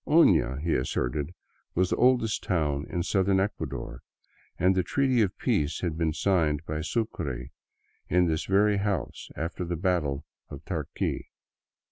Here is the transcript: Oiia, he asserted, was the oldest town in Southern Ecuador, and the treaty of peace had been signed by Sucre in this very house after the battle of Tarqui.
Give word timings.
Oiia, 0.07 0.59
he 0.63 0.73
asserted, 0.73 1.35
was 1.75 1.91
the 1.91 1.95
oldest 1.95 2.41
town 2.41 2.87
in 2.89 3.03
Southern 3.03 3.39
Ecuador, 3.39 4.01
and 4.57 4.73
the 4.73 4.81
treaty 4.81 5.21
of 5.21 5.37
peace 5.37 5.81
had 5.81 5.95
been 5.95 6.11
signed 6.11 6.65
by 6.65 6.81
Sucre 6.81 7.49
in 8.09 8.25
this 8.25 8.45
very 8.45 8.77
house 8.77 9.29
after 9.35 9.63
the 9.63 9.75
battle 9.75 10.25
of 10.49 10.65
Tarqui. 10.65 11.29